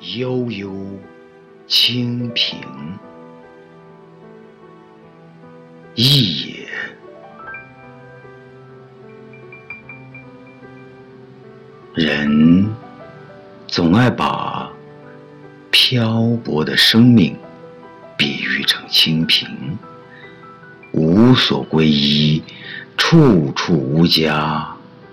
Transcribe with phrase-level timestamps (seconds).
[0.00, 0.72] 悠悠
[1.66, 2.58] 清平，
[5.94, 6.66] 一也。
[11.92, 12.66] 人
[13.66, 14.72] 总爱把
[15.70, 17.36] 漂泊的生命
[18.16, 19.46] 比喻成清贫，
[20.92, 22.42] 无所归依，
[22.96, 24.66] 处处无家，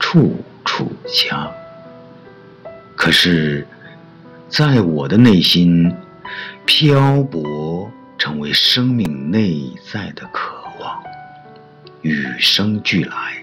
[0.00, 1.48] 处处家。
[2.96, 3.64] 可是，
[4.52, 5.90] 在我的内心，
[6.66, 11.02] 漂泊成为生命内在的渴望，
[12.02, 13.42] 与生俱来。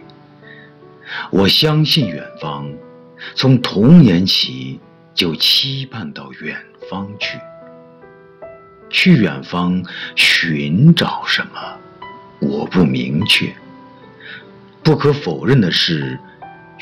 [1.32, 2.72] 我相信远方。
[3.34, 4.80] 从童年起
[5.16, 6.56] 就期盼到远
[6.92, 7.40] 方去，
[8.92, 9.84] 去远方
[10.16, 11.60] 寻找什么？
[12.40, 13.52] 我不明确。
[14.84, 16.20] 不可否认的是，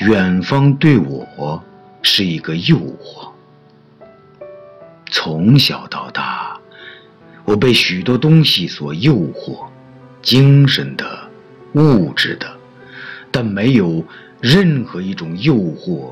[0.00, 1.64] 远方对我
[2.02, 3.30] 是一个诱惑。
[5.10, 6.58] 从小到大，
[7.44, 9.66] 我被许多东西所诱惑，
[10.22, 11.18] 精神的、
[11.74, 12.46] 物质的，
[13.30, 14.04] 但没有
[14.40, 16.10] 任何一种诱惑。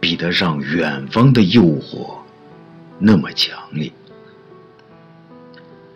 [0.00, 2.18] 比得上远方的诱惑
[3.00, 3.90] 那么强烈。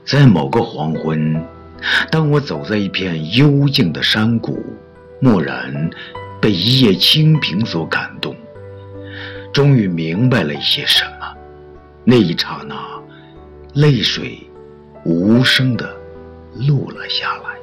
[0.05, 1.41] 在某个黄昏，
[2.11, 4.61] 当我走在一片幽静的山谷，
[5.21, 5.89] 蓦然
[6.41, 8.35] 被一叶清平所感动，
[9.53, 11.22] 终于明白了一些什么。
[12.05, 13.01] 那一刹那，
[13.75, 14.39] 泪水
[15.05, 15.97] 无声的
[16.55, 17.57] 落了下来。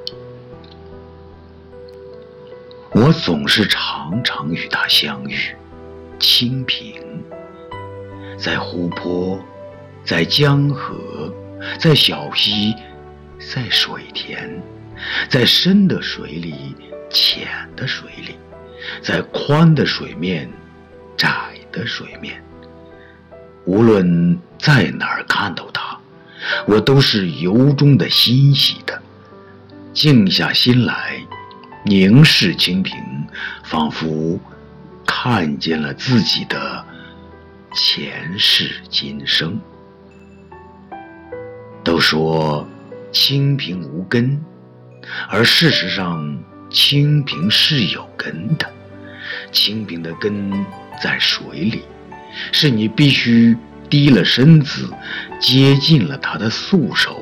[2.92, 5.38] 我总是常常与他相遇。
[6.20, 7.24] 清平，
[8.38, 9.40] 在湖泊，
[10.04, 11.34] 在江河，
[11.80, 12.76] 在小溪，
[13.40, 14.62] 在水田，
[15.30, 16.76] 在深的水里，
[17.10, 18.36] 浅的水里，
[19.02, 20.50] 在宽的水面，
[21.16, 21.30] 窄
[21.72, 22.44] 的水面。
[23.70, 25.96] 无论在哪儿看到它，
[26.66, 29.00] 我都是由衷的欣喜的。
[29.94, 31.22] 静下心来，
[31.86, 32.96] 凝视清平，
[33.64, 34.40] 仿佛。
[35.06, 36.84] 看见了自己的
[37.74, 39.60] 前世今生。
[41.84, 42.68] 都说
[43.12, 44.40] 清贫无根，
[45.28, 48.68] 而事实上，清贫是有根的。
[49.52, 50.66] 清贫的根
[51.02, 51.84] 在水里，
[52.52, 53.58] 是你必须
[53.90, 54.90] 低了身子，
[55.40, 57.20] 接近了他的素手，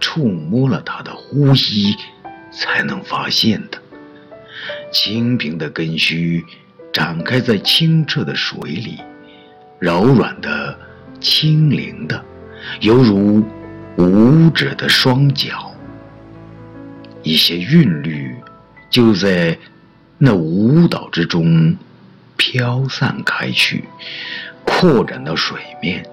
[0.00, 1.94] 触摸了他的呼吸，
[2.50, 3.78] 才能发现的。
[4.92, 6.44] 清平的根须。
[6.92, 8.98] 展开在清澈的水里，
[9.78, 10.78] 柔软的、
[11.20, 12.22] 轻灵的，
[12.80, 13.42] 犹如
[13.96, 15.74] 舞者的双脚。
[17.22, 18.36] 一些韵律
[18.90, 19.56] 就在
[20.18, 21.74] 那舞蹈之中
[22.42, 23.84] 飘散开去，
[24.64, 26.04] 扩展到水面。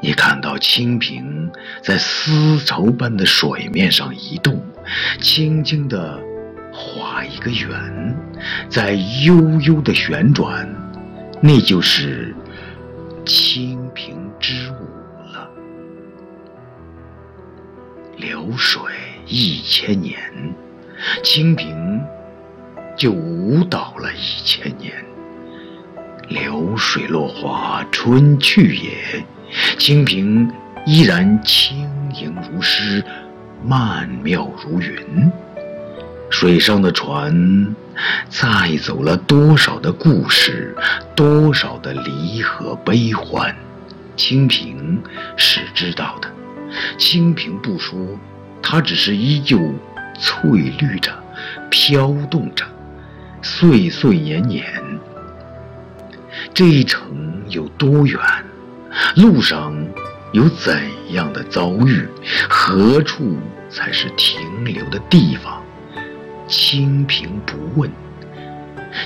[0.00, 1.50] 你看到蜻蜓
[1.82, 4.64] 在丝绸般的水面上移动，
[5.20, 6.22] 轻轻地。
[6.76, 8.16] 画一个圆，
[8.68, 8.94] 在
[9.24, 10.68] 悠悠的旋转，
[11.40, 12.34] 那就是
[13.24, 14.84] 清平之舞
[15.32, 15.48] 了。
[18.16, 18.82] 流水
[19.28, 20.18] 一千年，
[21.22, 22.04] 清平
[22.96, 24.92] 就舞蹈了一千年。
[26.28, 29.24] 流水落花春去也，
[29.78, 30.50] 清平
[30.86, 33.04] 依然轻盈如诗，
[33.64, 35.30] 曼妙如云。
[36.30, 37.76] 水上的船
[38.28, 40.74] 载走了多少的故事，
[41.14, 43.54] 多少的离合悲欢，
[44.16, 45.00] 清平
[45.36, 46.28] 是知道的。
[46.98, 47.96] 清平不说，
[48.60, 49.60] 它只是依旧
[50.18, 51.12] 翠绿着，
[51.70, 52.64] 飘动着，
[53.44, 54.64] 岁岁年年。
[56.54, 58.18] 这一程有多远？
[59.16, 59.76] 路上
[60.32, 62.08] 有怎样的遭遇？
[62.48, 63.36] 何处
[63.68, 65.62] 才是停留的地方？
[66.48, 67.90] 清平不问，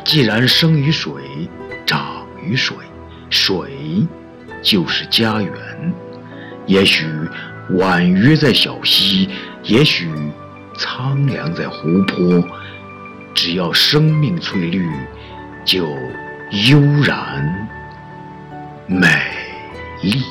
[0.04, 1.12] 既然生于水，
[1.84, 2.76] 长于水，
[3.30, 4.06] 水
[4.62, 5.52] 就是家园。
[6.66, 7.06] 也许
[7.70, 9.28] 婉约在小溪，
[9.64, 10.08] 也许
[10.76, 12.44] 苍凉在湖泊，
[13.40, 14.90] 只要生命翠绿，
[15.64, 15.86] 就
[16.68, 17.68] 悠然
[18.88, 19.06] 美
[20.02, 20.24] 丽。